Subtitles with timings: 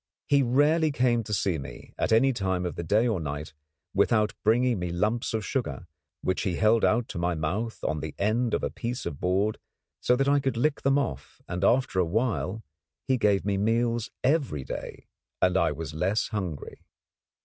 [0.27, 3.53] He rarely came to see me, at any time of the day or night,
[3.93, 5.85] without bringing me lumps of sugar,
[6.23, 9.59] which he held out to my mouth on the end of a piece of board
[9.99, 12.63] so that I could lick them off; and after a while
[13.07, 15.05] he gave me meals every day,
[15.39, 16.81] and I was less hungry.